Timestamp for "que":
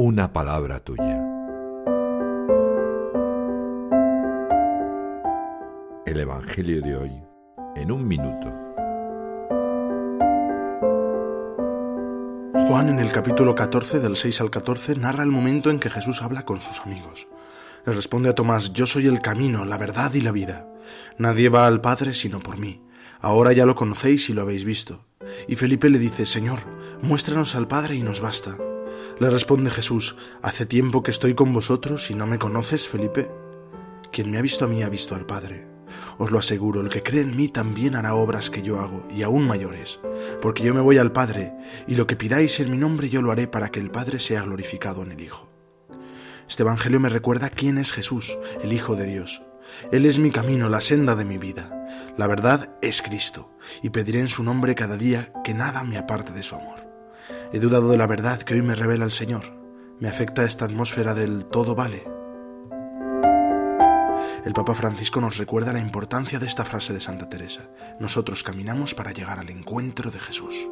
15.80-15.90, 31.02-31.10, 36.88-37.02, 38.50-38.62, 42.06-42.16, 43.70-43.80, 55.44-55.54, 58.42-58.54